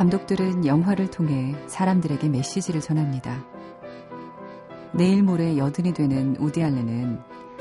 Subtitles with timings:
[0.00, 3.44] 감독들은 영화를 통해 사람들에게 메시지를 전합니다.
[4.94, 7.18] 내일 모레 여든이 되는 우디 알렌은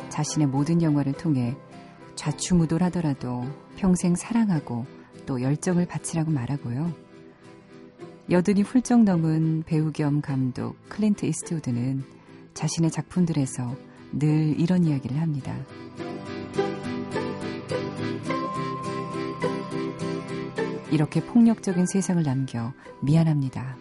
[0.08, 1.58] 자신의 모든 영화를 통해
[2.16, 3.44] 좌충우돌하더라도
[3.76, 4.86] 평생 사랑하고
[5.26, 6.94] 또 열정을 바치라고 말하고요.
[8.30, 12.06] 여든이 훌쩍 넘은 배우 겸 감독 클린트 이스트우드는
[12.54, 13.76] 자신의 작품들에서
[14.14, 15.58] 늘 이런 이야기를 합니다.
[20.92, 23.78] 이렇게 폭력적인 세상을 남겨 미안합니다.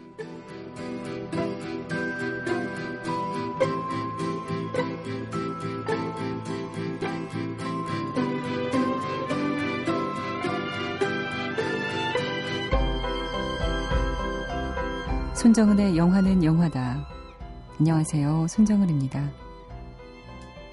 [15.34, 17.06] 손정은의 영화는 영화다.
[17.78, 18.48] 안녕하세요.
[18.48, 19.30] 손정은입니다.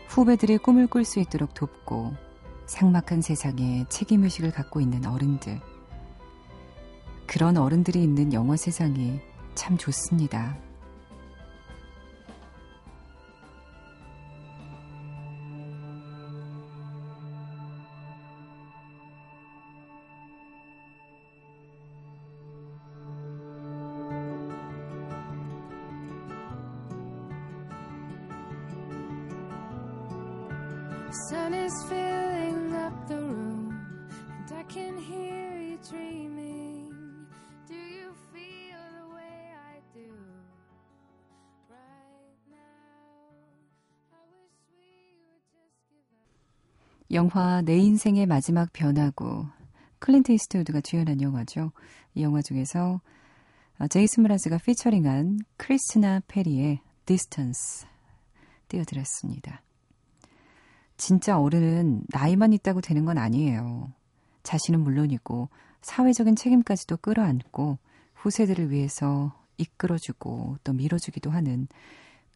[0.08, 2.16] 후배들의 꿈을 꿀 수 있도록 돕고
[2.66, 5.62] 삭막한 세상에 책임의식을 갖고 있는 어른들.
[7.28, 9.20] 그런 어른들이 있는 영화 세상이
[9.56, 10.58] 참 좋습니다.
[47.16, 49.46] 영화 내 인생의 마지막 변화구
[50.00, 51.72] 클린트 이스트우드가 주연한 영화죠.
[52.14, 53.00] 이 영화 중에서
[53.90, 57.88] 제이슨 므라즈가 피처링한 크리스티나 페리의 Distance
[58.68, 59.62] 띄워드렸습니다.
[60.98, 63.94] 진짜 어른은 나이만 있다고 되는 건 아니에요.
[64.44, 65.48] 자신은 물론이고
[65.84, 67.78] 사회적인 책임까지도 끌어안고
[68.16, 71.70] 후세들을 위해서 이끌어주고 또 밀어주기도 하는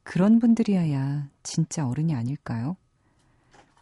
[0.03, 2.77] 그런 분들이어야 진짜 어른이 아닐까요?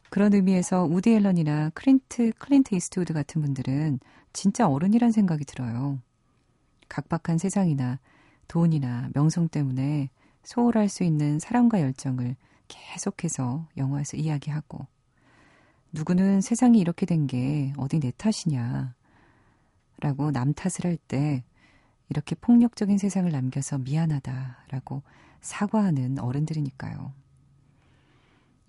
[0.10, 4.00] 그런 의미에서 우디 앨런이나 클린트, 클린트 이스트우드 같은 분들은
[4.34, 6.00] 진짜 어른이란 생각이 들어요.
[6.90, 8.00] 각박한 세상이나
[8.48, 10.10] 돈이나 명성 때문에
[10.44, 12.36] 소홀할 수 있는 사랑과 열정을
[12.70, 14.88] 계속해서 영화에서 이야기하고
[15.92, 18.94] 누구는 세상이 이렇게 된 게 어디 내 탓이냐
[20.00, 21.44] 라고 남 탓을 할 때
[22.10, 25.02] 이렇게 폭력적인 세상을 남겨서 미안하다라고
[25.42, 27.14] 사과하는 어른들이니까요.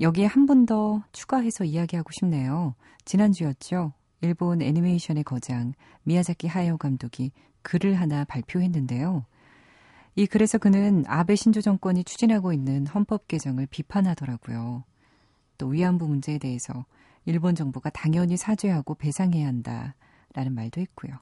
[0.00, 2.74] 여기에 한 번 더 추가해서 이야기하고 싶네요.
[3.04, 3.92] 지난주였죠.
[4.20, 5.72] 일본 애니메이션의 거장
[6.04, 7.32] 미야자키 하야오 감독이
[7.62, 9.24] 글을 하나 발표했는데요.
[10.16, 14.84] 이 글에서 그는 아베 신조 정권이 추진하고 있는 헌법 개정을 비판하더라고요.
[15.58, 16.84] 또 위안부 문제에 대해서
[17.24, 21.12] 일본 정부가 당연히 사죄하고 배상해야 한다라는 말도 했고요.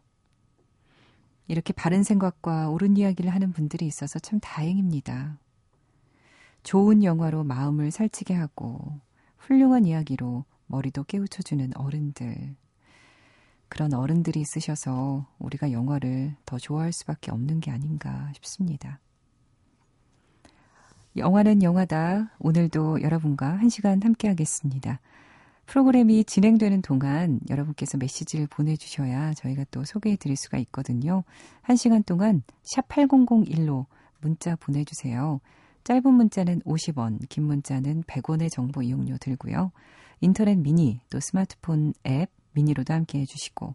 [1.48, 5.38] 이렇게 바른 생각과 옳은 이야기를 하는 분들이 있어서 참 다행입니다.
[6.66, 8.98] 좋은 영화로 마음을 살찌게 하고
[9.38, 12.56] 훌륭한 이야기로 머리도 깨우쳐주는 어른들.
[13.68, 18.98] 그런 어른들이 있으셔서 우리가 영화를 더 좋아할 수밖에 없는 게 아닌가 싶습니다.
[21.16, 22.32] 영화는 영화다.
[22.40, 24.98] 오늘도 여러분과 한 시간 함께 하겠습니다.
[25.66, 31.22] 프로그램이 진행되는 동안 여러분께서 메시지를 보내주셔야 저희가 또 소개해 드릴 수가 있거든요.
[31.62, 33.86] 한 시간 동안 샵 8001로
[34.20, 35.40] 문자 보내주세요.
[35.86, 39.70] 짧은 문자는 50원, 긴 문자는 100원의 정보 이용료 들고요.
[40.20, 43.72] 인터넷 미니, 또 스마트폰 앱, 미니로도 함께 해주시고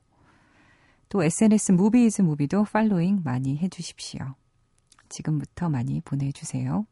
[1.07, 4.35] 또 SNS 무비이즈 무비도 팔로잉 많이 해주십시오.
[5.07, 6.85] 지금부터 많이 보내주세요.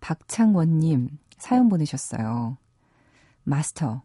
[0.00, 1.08] 박창원님
[1.38, 2.58] 사연 보내셨어요.
[3.44, 4.02] 마스터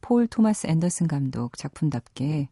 [0.00, 2.48] 폴 토마스 앤더슨 감독 작품답게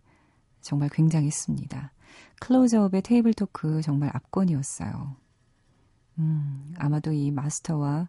[0.61, 1.93] 정말 굉장했습니다.
[2.41, 5.17] 클로즈업의 table talk 정말 압권이었어요.
[6.19, 8.09] 음, 아마도 이 마스터와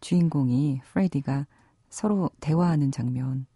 [0.00, 1.46] 주인공인 프레디가
[1.90, 3.46] 서로 대화하는 장면,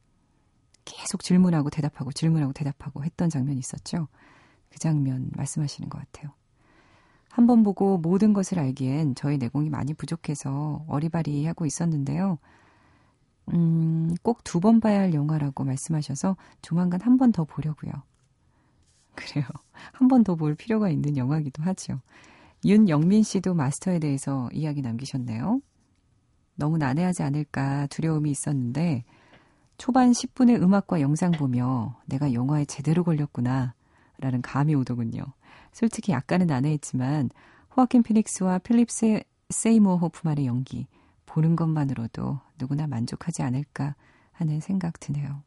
[0.84, 4.08] 계속 질문하고 대답하고 질문하고 대답하고 했던 장면이 있었죠.
[4.70, 6.32] 그 장면 말씀하시는 것 같아요.
[7.30, 12.38] 한 번 보고 모든 것을 알기엔 저희 내공이 많이 부족해서 어리바리 하고 있었는데요.
[13.52, 17.92] 음, 꼭 두 번 봐야 할 영화라고 말씀하셔서 조만간 한 번 더 보려고요.
[19.14, 19.44] 그래요.
[19.92, 22.00] 한 번 더 볼 필요가 있는 영화기도 하죠.
[22.64, 25.60] 윤영민 씨도 마스터에 대해서 이야기 남기셨네요.
[26.54, 29.04] 너무 난해하지 않을까 두려움이 있었는데
[29.78, 33.74] 초반 10분의 음악과 영상 보며 내가 영화에 제대로 걸렸구나
[34.18, 35.22] 라는 감이 오더군요.
[35.72, 37.30] 솔직히 약간은 난해했지만
[37.76, 40.86] 호아킨 피닉스와 필립 세, 세이모 호프만의 연기
[41.26, 43.96] 보는 것만으로도 누구나 만족하지 않을까
[44.32, 45.42] 하는 생각 드네요.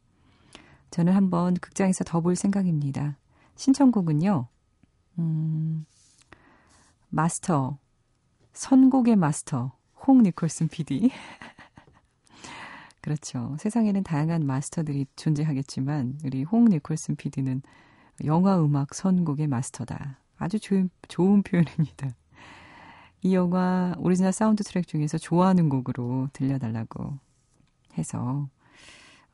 [0.91, 3.17] 저는 한번 극장에서 더 볼 생각입니다.
[3.55, 4.47] 신청곡은요.
[5.19, 5.85] 음,
[7.09, 7.77] 마스터
[8.53, 9.71] 선곡의 마스터
[10.07, 11.11] 홍 니콜슨 PD
[13.01, 13.55] 그렇죠.
[13.59, 17.61] 세상에는 다양한 마스터들이 존재하겠지만 우리 홍 니콜슨 PD는
[18.25, 20.19] 영화 음악 선곡의 마스터다.
[20.37, 22.09] 아주 조, 좋은 표현입니다.
[23.21, 27.17] 이 영화 오리지널 사운드 트랙 중에서 좋아하는 곡으로 들려달라고
[27.97, 28.49] 해서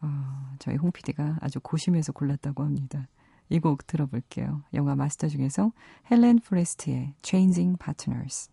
[0.02, 3.08] 어, 저희 홍 PD가 아주 고심해서 골랐다고 합니다.
[3.52, 4.64] 이 곡 들어볼게요.
[4.74, 5.74] 영화 마스터 중에서
[6.10, 8.50] 헬렌 포레스트의 Changing Partners.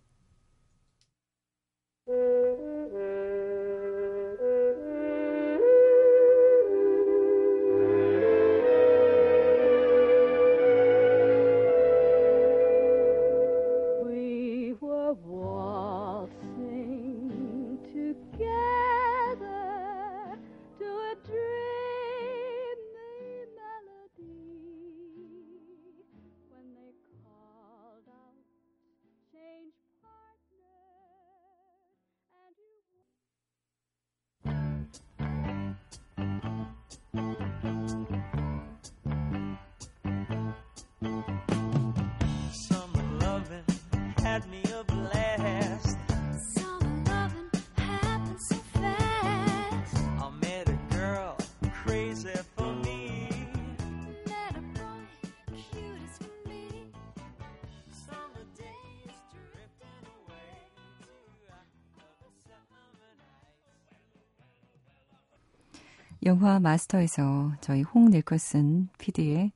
[66.28, 69.50] 영화 마스터에서 저희 홍 닐커슨 PD의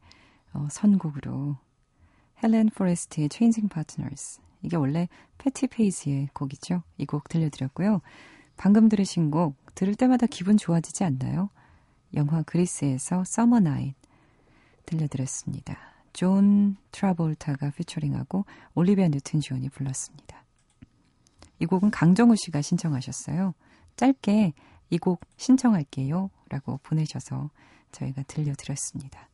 [0.55, 1.59] 어, 선곡으로
[2.43, 6.83] 헬렌 포레스트의 Changing Partners 이게 원래 패티 페이지의 곡이죠.
[6.99, 8.01] 이 곡 들려드렸고요.
[8.57, 11.51] 방금 들으신 곡 들을 때마다 기분 좋아지지 않나요?
[12.15, 13.99] 영화 그리스에서 Summer Night
[14.87, 15.79] 들려드렸습니다.
[16.13, 18.45] 존 트라볼타가 피처링하고
[18.75, 20.45] 올리비아 뉴튼 존이 불렀습니다.
[21.59, 23.55] 이 곡은 강정우 씨가 신청하셨어요.
[23.97, 24.53] 짧게
[24.91, 26.31] 이 곡 신청할게요.
[26.51, 27.51] 라고 보내셔서
[27.93, 29.29] 저희가 들려드렸습니다.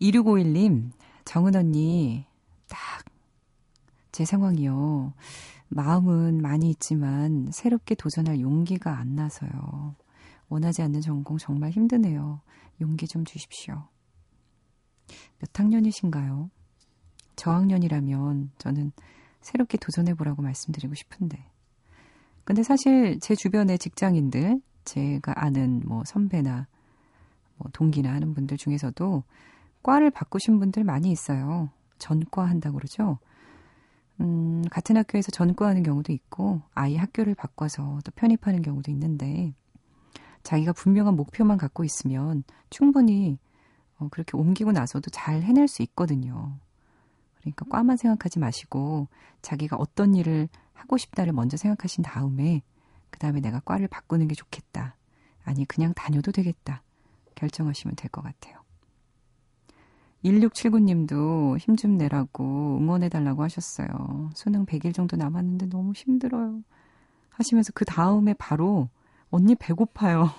[0.00, 0.90] 2651님,
[1.24, 2.26] 정은 언니,
[2.74, 3.14] 딱
[4.14, 5.12] 제 상황이요.
[5.70, 9.96] 마음은 많이 있지만 새롭게 도전할 용기가 안 나서요.
[10.48, 12.40] 원하지 않는 전공 정말 힘드네요.
[12.80, 13.88] 용기 좀 주십시오.
[15.40, 16.48] 몇 학년이신가요?
[17.34, 18.92] 저학년이라면 저는
[19.40, 21.44] 새롭게 도전해보라고 말씀드리고 싶은데.
[22.44, 26.68] 근데 사실 제 주변의 직장인들, 제가 아는 뭐 선배나
[27.56, 29.24] 뭐 동기나 하는 분들 중에서도
[29.82, 31.70] 과를 바꾸신 분들 많이 있어요.
[31.98, 33.18] 전과 한다고 그러죠.
[34.20, 39.52] 음, 같은 학교에서 전과하는 경우도 있고 아이 학교를 바꿔서 또 편입하는 경우도 있는데
[40.42, 43.38] 자기가 분명한 목표만 갖고 있으면 충분히
[43.98, 46.58] 어, 그렇게 옮기고 나서도 잘 해낼 수 있거든요.
[47.40, 49.08] 그러니까 과만 생각하지 마시고
[49.42, 52.62] 자기가 어떤 일을 하고 싶다를 먼저 생각하신 다음에
[53.10, 54.96] 그 다음에 내가 과를 바꾸는 게 좋겠다.
[55.44, 56.82] 아니, 그냥 다녀도 되겠다.
[57.34, 58.63] 결정하시면 될 것 같아요.
[60.24, 64.30] 1679님도 힘 좀 내라고 응원해달라고 하셨어요.
[64.34, 66.62] 수능 100일 정도 남았는데 너무 힘들어요.
[67.30, 68.88] 하시면서 그 다음에 바로
[69.30, 70.30] 언니 배고파요.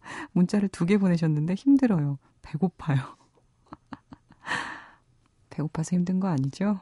[0.32, 2.18] 문자를 두 개 보내셨는데 힘들어요.
[2.42, 2.98] 배고파요.
[5.50, 6.80] 배고파서 힘든 거 아니죠?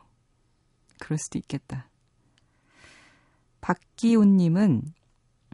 [1.01, 1.89] 그럴 수도 있겠다.
[3.61, 4.83] 박기훈님은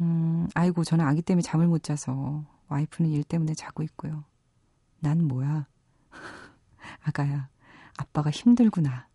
[0.00, 4.24] 음, 아이고, 저는 아기 때문에 잠을 못 자서 와이프는 일 때문에 자고 있고요.
[4.98, 5.66] 난 뭐야?
[7.02, 7.48] 아가야,
[7.96, 9.08] 아빠가 힘들구나.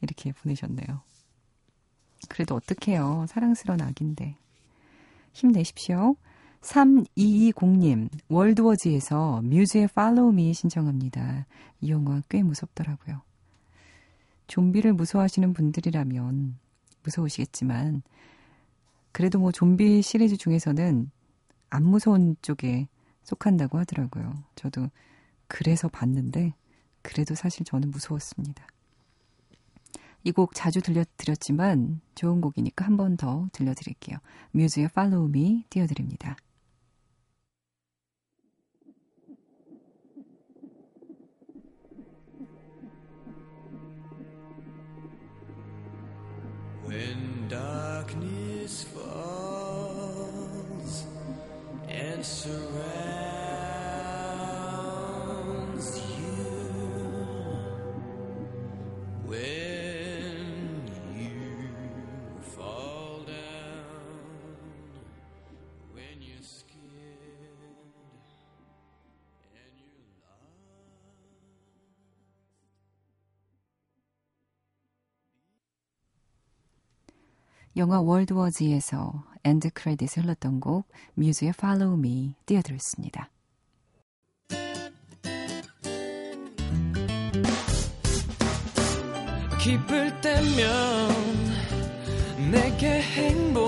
[0.00, 1.02] 이렇게 보내셨네요.
[2.28, 3.26] 그래도 어떡해요.
[3.28, 4.36] 사랑스러운 아기인데.
[5.32, 6.16] 힘내십시오.
[6.60, 11.46] 3220님, 월드워즈에서 뮤즈의 Follow Me 신청합니다.
[11.80, 13.22] 이 영화 꽤 무섭더라고요.
[14.48, 16.58] 좀비를 무서워하시는 분들이라면
[17.04, 18.02] 무서우시겠지만,
[19.12, 21.10] 그래도 뭐 좀비 시리즈 중에서는
[21.70, 22.88] 안 무서운 쪽에
[23.22, 24.32] 속한다고 하더라고요.
[24.54, 24.88] 저도
[25.46, 26.54] 그래서 봤는데
[27.08, 28.66] 그래도 사실 저는 무서웠습니다.
[30.24, 34.18] 이 곡 자주 들려드렸지만 좋은 곡이니까 한 번 더 들려드릴게요.
[34.52, 36.36] 뮤즈의 Follow Me 띄워드립니다.
[77.78, 83.30] 영화 월드워즈에서 엔드 크레딧이 흘렀던 곡 뮤즈의 Follow Me 띄워드렸습니다.
[89.60, 91.08] 기쁠 때면
[92.50, 93.67] 내게 행복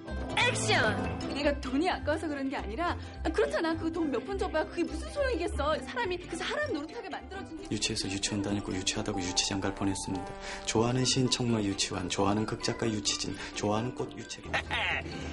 [0.37, 1.19] 액션!
[1.33, 3.75] 내가 돈이 아까워서 그런 게 아니라 아, 그렇잖아.
[3.75, 5.75] 그 돈 몇 푼 줘봐야 그게 무슨 소용이겠어.
[5.87, 7.67] 사람이 그 사람 노릇하게 만들어준 게.
[7.71, 10.25] 유치해서 유치원 다니고 유치하다고 유치장 갈 뻔했습니다.
[10.65, 14.49] 좋아하는 시인 청마 유치원, 좋아하는 극작가 유치진, 좋아하는 꽃 유채리.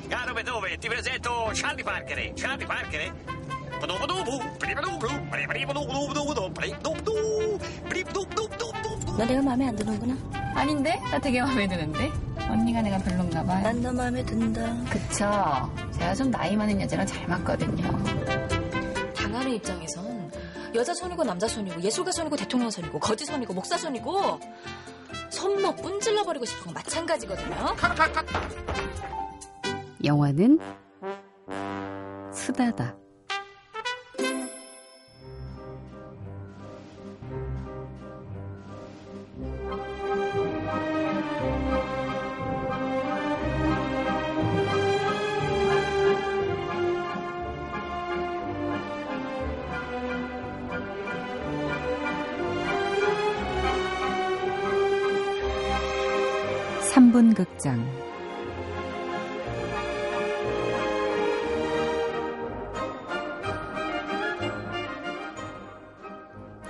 [0.09, 2.35] Caro dove ti presento Charlie Parker.
[2.35, 3.13] Charlie Parker.
[9.17, 10.17] 너 내가 마음에 안 드는구나.
[10.55, 10.99] 아닌데?
[11.11, 12.11] 나 되게 마음에 드는데.
[12.49, 13.63] 언니가 내가 별론가 봐요.
[13.63, 14.77] 난 너 마음에 든다.
[14.91, 15.71] 그쵸.
[15.93, 17.83] 제가 좀 나이 많은 여자랑 잘 맞거든요.
[19.15, 20.31] 당하는 입장에선
[20.75, 24.39] 여자 손이고 남자 손이고 예술가 손이고 대통령 손이고 거지 손이고 목사 손이고
[25.31, 27.55] 손목 분질러 버리고 싶은 건 마찬가지거든요.
[30.05, 30.59] 영화는
[32.33, 32.95] 수다다.
[57.59, 57.85] 극장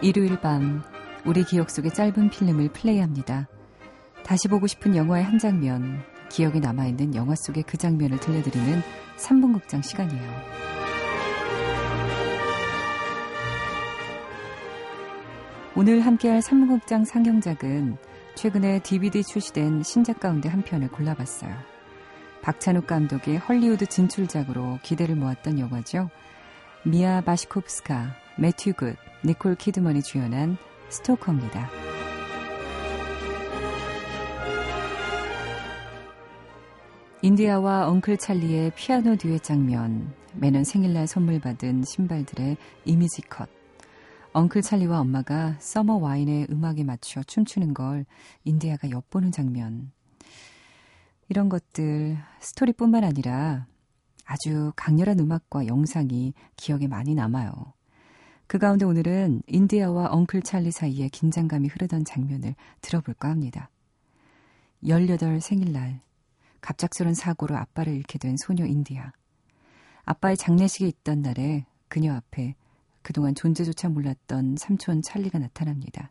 [0.01, 0.83] 일요일 밤
[1.27, 3.49] 우리 기억 속의 짧은 필름을 플레이합니다.
[4.25, 8.81] 다시 보고 싶은 영화의 한 장면, 기억에 남아있는 영화 속의 그 장면을 들려드리는
[9.19, 10.31] 3분 극장 시간이에요.
[15.77, 17.99] 오늘 함께할 3분 극장 상영작은
[18.39, 21.53] 최근에 DVD 출시된 신작 가운데 한 편을 골라봤어요.
[22.41, 26.09] 박찬욱 감독의 헐리우드 진출작으로 기대를 모았던 영화죠.
[26.85, 30.57] 미아 바시콥스카, 매튜 굿, 니콜 키드먼이 주연한
[30.89, 31.69] 스토커입니다.
[37.23, 43.58] 인디아와 uncle 찰리의 피아노 듀엣 장면, 매년 생일날 선물 받은 신발들의 이미지 컷,
[44.35, 48.05] uncle 찰리와 엄마가 Summer Wine의 음악에 맞춰 춤추는 걸
[48.45, 49.91] 인디아가 엿보는 장면.
[51.29, 53.67] 이런 것들 스토리뿐만 아니라
[54.27, 57.53] 아주 강렬한 음악과 영상이 기억에 많이 남아요.
[58.47, 63.71] 그 가운데 오늘은 인디아와 uncle 찰리 사이에 긴장감이 흐르던 장면을 들어볼까 합니다.
[64.87, 66.01] 18 생일날
[66.61, 69.13] 갑작스런 사고로 아빠를 잃게 된 소녀 인디아.
[70.05, 72.55] 아빠의 장례식이 있던 날에 그녀 앞에
[73.03, 76.11] 그동안 존재조차 몰랐던 삼촌 찰리가 나타납니다.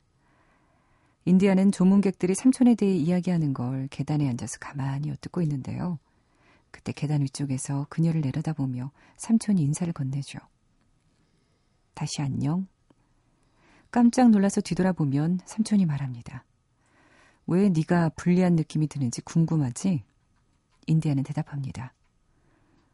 [1.25, 5.99] 인디아는 조문객들이 삼촌에 대해 이야기하는 걸 계단에 앉아서 가만히 엿듣고 있는데요.
[6.71, 10.39] 그때 계단 위쪽에서 그녀를 내려다보며 삼촌이 인사를 건네죠.
[11.93, 12.67] 다시 안녕?
[13.91, 16.45] 깜짝 놀라서 뒤돌아보면 삼촌이 말합니다.
[17.47, 20.03] 왜 네가 불리한 느낌이 드는지 궁금하지?
[20.85, 21.93] 인디아는 대답합니다.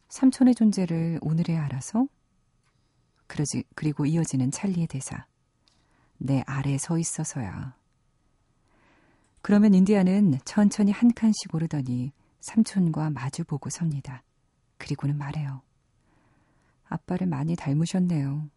[0.10, 2.08] 삼촌의 존재를 오늘에야 알아서?
[3.34, 5.26] 그러지, 그리고 이어지는 찰리의 대사.
[6.20, 7.76] 내 아래에 서 있어서야.
[9.42, 12.12] 그러면 인디아는 천천히 한 칸씩 오르더니
[12.42, 14.22] 삼촌과 마주보고 섭니다.
[14.78, 15.64] 그리고는 말해요.
[16.86, 18.52] 아빠를 많이 닮으셨네요.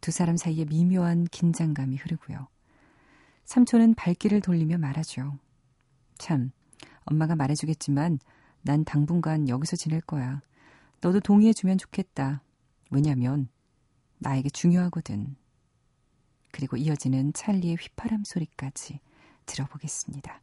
[0.00, 2.46] 두 사람 사이에 미묘한 긴장감이 흐르고요.
[3.44, 5.36] 삼촌은 발길을 돌리며 말하죠.
[6.16, 6.52] 참,
[7.06, 8.20] 엄마가 말해주겠지만
[8.60, 10.42] 난 당분간 여기서 지낼 거야.
[11.00, 12.40] 너도 동의해주면 좋겠다.
[12.92, 13.48] 왜냐면
[14.18, 15.34] 나에게 중요하거든.
[16.52, 19.00] 그리고 이어지는 찰리의 휘파람 소리까지
[19.46, 20.42] 들어보겠습니다.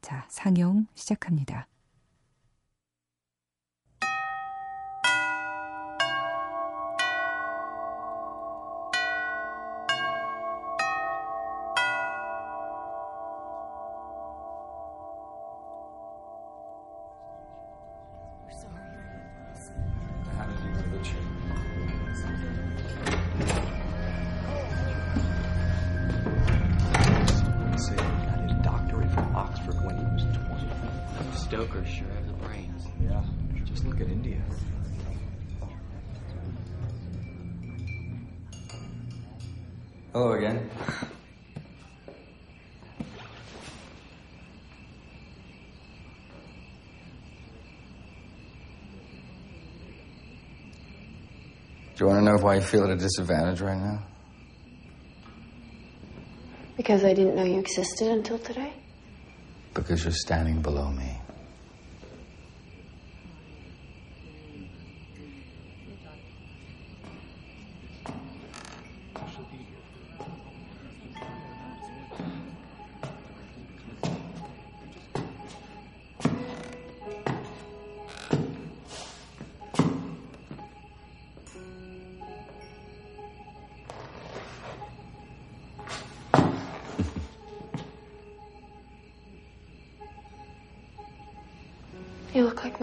[0.00, 1.68] 자, 상영 시작합니다.
[51.98, 54.04] Do you want to know why you feel at a disadvantage right now?
[56.76, 58.72] Because I didn't know you existed until today?
[59.74, 61.18] Because you're standing below me.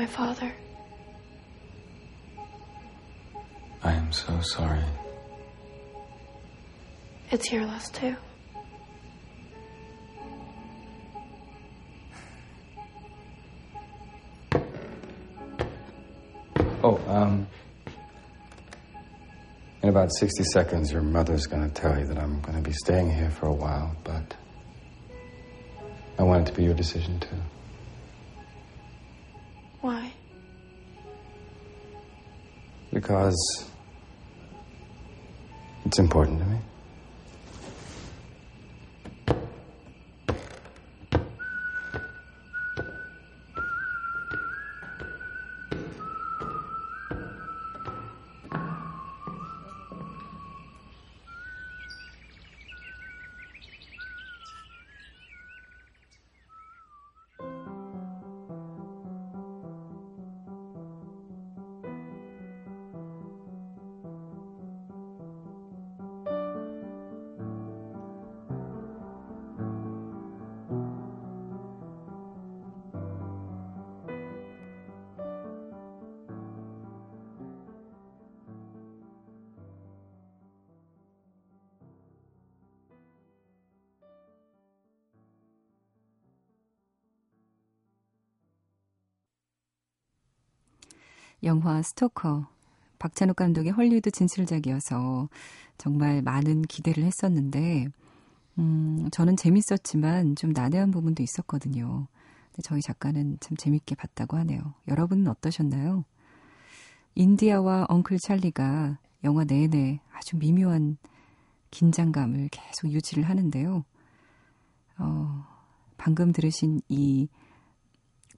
[0.06, 0.54] My father.
[3.82, 4.84] I am so sorry.
[7.32, 8.16] It's your loss, too.
[16.84, 17.48] Oh, um.
[19.82, 23.32] In about 60 seconds, your mother's gonna tell you that I'm gonna be staying here
[23.32, 24.36] for a while, but.
[26.20, 27.42] I want it to be your decision, too.
[29.86, 30.12] Why?
[32.92, 33.70] Because.
[35.86, 36.58] It's important to me.
[91.46, 92.48] 영화 스토커.
[92.98, 95.30] 박찬욱 감독의 헐리우드 진출작이어서
[95.78, 97.88] 정말 많은 기대를 했었는데,
[98.58, 102.08] 음, 저는 재밌었지만 좀 난해한 부분도 있었거든요.
[102.48, 104.74] 근데 저희 작가는 참 재밌게 봤다고 하네요.
[104.88, 106.04] 여러분은 어떠셨나요?
[107.14, 110.98] 인디아와 엉클 찰리가 영화 내내 아주 미묘한
[111.70, 113.84] 긴장감을 계속 유지를 하는데요.
[114.98, 115.46] 어,
[115.98, 117.28] 방금 들으신 이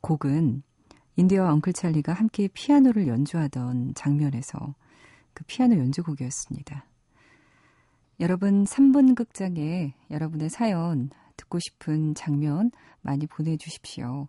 [0.01, 0.63] 곡은
[1.17, 4.75] 인디와 엉클 찰리가 함께 피아노를 연주하던 장면에서
[5.33, 6.85] 그 피아노 연주곡이었습니다.
[8.19, 14.27] 여러분 3분 극장에 여러분의 사연 듣고 싶은 장면 많이 보내주십시오.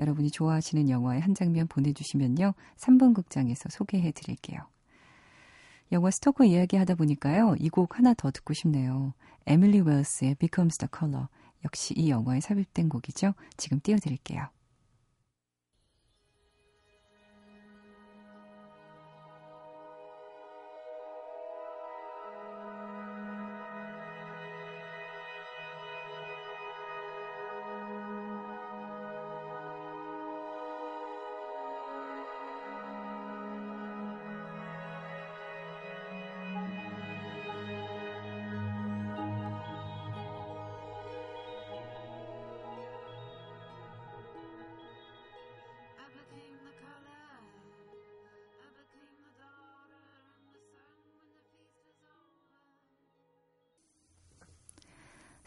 [0.00, 2.54] 여러분이 좋아하시는 영화의 한 장면 보내주시면요.
[2.78, 4.60] 3분 극장에서 소개해 드릴게요.
[5.92, 7.54] 영화 스토커 이야기 하다 보니까요.
[7.60, 9.14] 이 곡 하나 더 듣고 싶네요.
[9.46, 11.28] 에밀리 웰스의 Becomes the Color.
[11.64, 13.34] 역시 이 영화에 삽입된 곡이죠.
[13.56, 14.48] 지금 띄워드릴게요.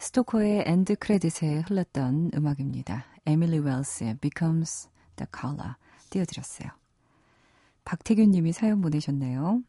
[0.08, 3.04] 스토커의 end credit에 흘렀던 음악입니다.
[3.26, 5.74] 에밀리 웰스의 Becomes the Color
[6.08, 6.70] 띄워드렸어요.
[7.84, 9.62] 박태균 님이 사연 보내셨네요.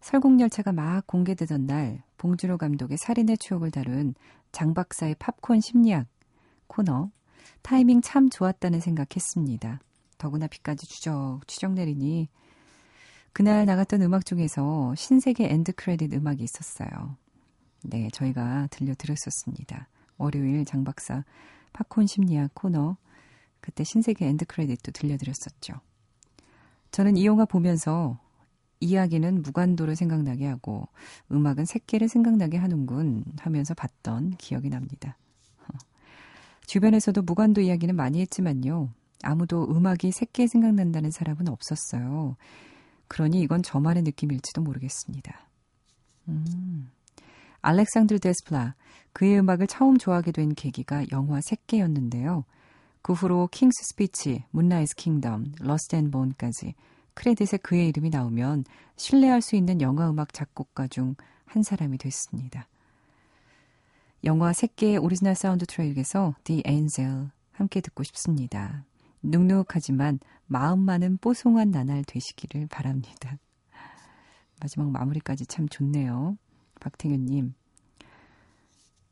[0.00, 4.14] 설국열차가 막 공개되던 날 봉준호 감독의 살인의 추억을 다룬
[4.52, 6.06] 장 박사의 팝콘 심리학
[6.68, 7.10] 코너
[7.62, 9.80] 타이밍 참 좋았다는 생각했습니다.
[10.16, 12.28] 더구나 비까지 추적 추적 내리니
[13.32, 17.16] 그날 나갔던 음악 중에서 신세계 end credit 음악이 있었어요.
[17.88, 19.88] 네, 저희가 들려드렸었습니다.
[20.18, 21.24] 월요일 장 박사
[21.72, 22.96] 팝콘 심리학 코너
[23.60, 25.74] 그때 신세계 end credit도 들려드렸었죠.
[26.90, 28.18] 저는 이 영화 보면서
[28.80, 30.88] 이야기는 무간도를 생각나게 하고
[31.30, 35.16] 음악은 새끼를 생각나게 하는군 하면서 봤던 기억이 납니다.
[36.66, 38.90] 주변에서도 무간도 이야기는 많이 했지만요.
[39.22, 42.36] 아무도 음악이 새끼에 생각난다는 사람은 없었어요.
[43.08, 45.48] 그러니 이건 저만의 느낌일지도 모르겠습니다.
[46.28, 46.90] 음.
[47.66, 48.74] 알렉산드르 데스플라
[49.12, 52.44] 그의 음악을 처음 좋아하게 된 계기가 영화 새끼였는데요.
[53.02, 56.74] 그 후로 킹스 스피치, 문라이즈 킹덤, 러스트 앤 본까지
[57.14, 58.64] credit에 그의 이름이 나오면
[58.96, 61.14] 신뢰할 수 있는 영화 음악 작곡가 중
[61.46, 62.68] 한 사람이 됐습니다.
[64.24, 68.84] 영화 새끼의 오리지널 사운드 트랙에서 The Angel 함께 듣고 싶습니다.
[69.22, 73.38] 눅눅하지만 마음만은 뽀송한 나날 되시기를 바랍니다.
[74.60, 76.36] 마지막 마무리까지 참 좋네요.
[76.80, 77.54] 박태균님.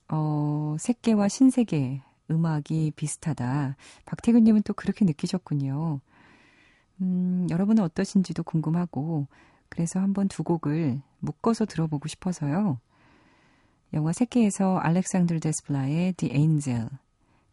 [0.08, 3.76] 어, 새끼와 신세계 음악이 비슷하다.
[4.06, 6.00] 박태균님은 또 그렇게 느끼셨군요.
[7.00, 9.26] 음, 여러분은 어떠신지도 궁금하고,
[9.68, 12.78] 그래서 한번 두 곡을 묶어서 들어보고 싶어서요.
[13.92, 16.88] 영화 새끼에서 알렉산드르 데스플라의 The Angel,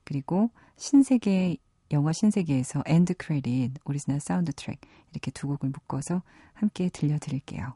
[0.04, 1.58] 그리고 신세계,
[1.92, 4.80] 영화 신세계에서 end credit, 오리지널 사운드 트랙,
[5.12, 6.22] 이렇게 두 곡을 묶어서
[6.54, 7.74] 함께 들려드릴게요.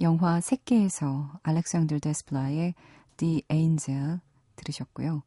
[0.00, 2.74] 영화 새끼에서 알렉산더 데스플라의
[3.18, 4.20] The Angel
[4.56, 5.22] 들으셨고요.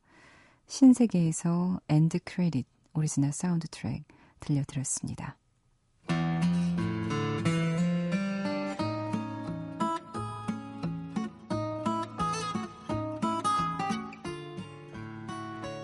[0.65, 4.03] 신세계에서 end credit 오리지널 사운드 트랙
[4.39, 5.37] 들려드렸습니다.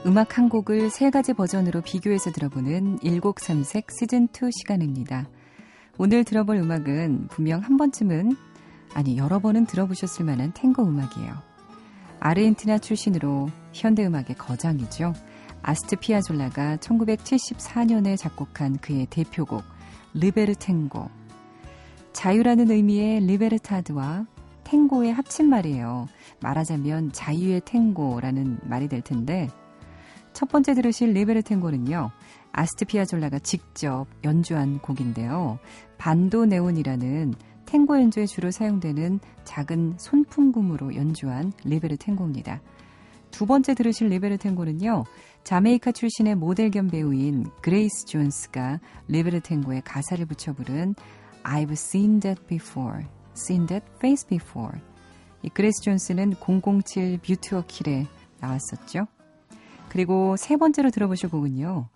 [0.07, 5.29] 음악 한 곡을 세 가지 버전으로 비교해서 들어보는 일곡 삼색 시즌 2 시간입니다.
[5.99, 8.48] 오늘 들어볼 음악은 분명 한 번쯤은
[8.93, 11.33] 아니 여러 번은 들어보셨을 만한 탱고 음악이에요.
[12.19, 15.13] 아르헨티나 출신으로 현대 음악의 거장이죠.
[15.61, 19.63] 아스토르 피아졸라가 1974년에 작곡한 그의 대표곡
[20.13, 21.09] Libertango.
[22.13, 24.25] 자유라는 의미의 libertad와
[24.63, 26.07] 탱고의 합친 말이에요.
[26.41, 29.49] 말하자면 자유의 탱고라는 말이 될 텐데
[30.33, 32.11] 첫 번째 들으실 Libertango는요.
[32.51, 35.59] 아스토르 피아졸라가 직접 연주한 곡인데요.
[35.97, 37.33] 반도네온이라는
[37.69, 42.61] 탱고 연주에 주로 사용되는 작은 손풍금으로 연주한 리베르 탱고입니다.
[43.29, 45.03] 두 번째 들으실 리베르 탱고는요.
[45.43, 50.95] 자메이카 출신의 모델 겸 배우인 그레이스 존스가 리베르 탱고에 가사를 붙여 부른
[51.43, 53.05] I've seen that before,
[53.37, 54.79] seen that face before.
[55.43, 58.07] 이 그레이스 존스는 007 View to a Kill에
[58.39, 59.05] 나왔었죠.
[59.89, 61.87] 그리고 세 번째로 들어보실 곡은요.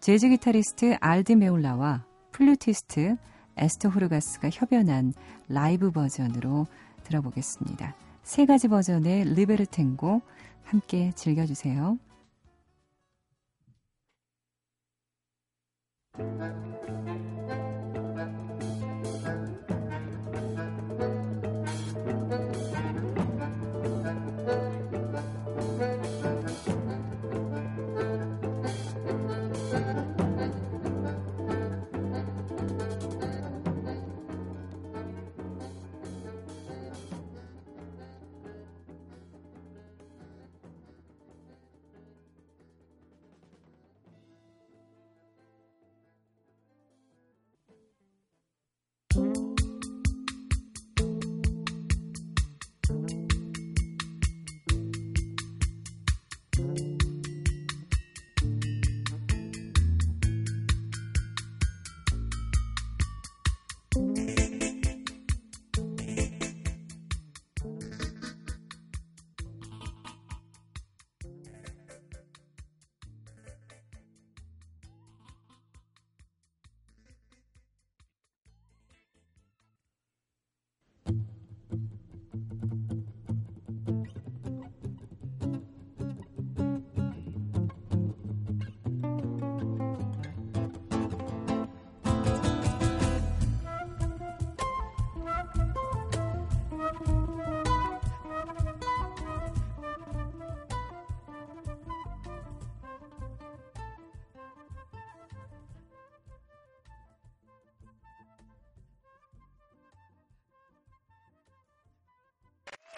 [0.00, 3.16] 재즈 기타리스트 알 디 메올라와 플루티스트
[3.56, 5.12] 에스터 후르가스가 협연한
[5.48, 6.66] 라이브 버전으로
[7.04, 7.94] 들어보겠습니다.
[8.22, 10.22] 세 가지 버전의 리베르 탱고
[10.64, 11.98] 함께 즐겨주세요.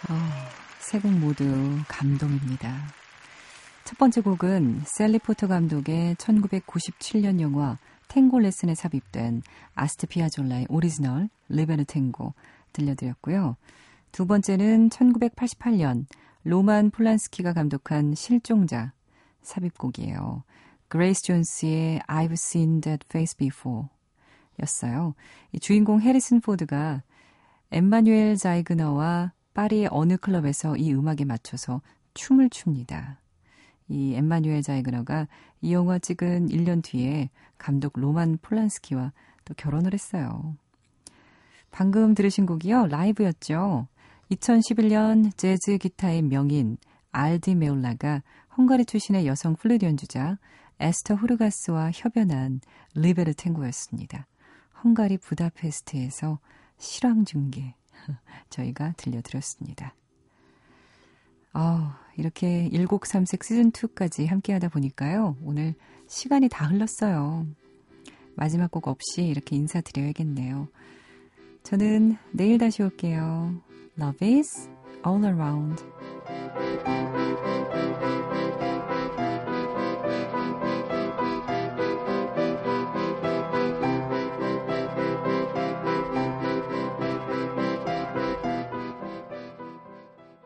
[0.09, 0.15] 어,
[0.79, 1.45] 세곡 모두
[1.89, 2.77] 감동입니다.
[3.85, 7.77] 첫 번째 곡은 셀리 포터 감독의 1997년 영화
[8.09, 9.43] 탱고 레슨에 삽입된
[9.75, 12.35] 아스토르 피아졸라의 오리지널 리베르 탱고
[12.73, 13.57] 들려드렸고요.
[14.13, 16.07] 두 번째는 1988년
[16.45, 18.93] 로만 폴란스키가 감독한 실종자
[19.43, 20.45] 삽입곡이에요.
[20.87, 23.89] 그레이스 존스의 I've seen that face before
[24.63, 25.15] 였어요.
[25.51, 27.03] 이 주인공 해리슨 포드가
[27.73, 31.81] 엠마뉴엘 자이그너와 파리의 어느 클럽에서 이 음악에 맞춰서
[32.13, 33.23] 춤을 춥니다.
[33.89, 35.29] 이 엠마뉴엘 자이그너가
[35.63, 39.15] 이 영화 찍은 1년 뒤에 감독 로만 폴란스키와
[39.47, 40.55] 또 결혼을 했어요.
[41.71, 42.89] 방금 들으신 곡이요.
[42.89, 43.89] 라이브였죠.
[44.31, 46.77] 2011년 재즈 기타의 명인
[47.13, 48.23] 알 디 메올라가
[48.59, 50.37] 헝가리 출신의 여성 플루트 연주자
[50.81, 52.61] 에스터 후르가스와 협연한
[52.95, 54.27] 리베르 탱고였습니다.
[54.85, 56.41] 헝가리 부다페스트에서
[56.77, 57.75] 실황 중계
[58.51, 59.95] 저희가 들려드렸습니다.
[61.53, 65.37] 아, 이렇게 일곡 삼색 시즌2까지 함께 하다 보니까요.
[65.43, 65.75] 오늘
[66.07, 67.47] 시간이 다 흘렀어요.
[68.35, 70.69] 마지막 곡 없이 이렇게 인사드려야겠네요.
[71.63, 73.61] 저는 내일 다시 올게요.
[73.99, 74.69] Love is
[75.07, 75.83] all around.